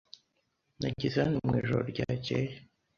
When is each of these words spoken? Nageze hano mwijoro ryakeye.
Nageze 0.79 1.15
hano 1.23 1.37
mwijoro 1.47 1.81
ryakeye. 1.91 2.51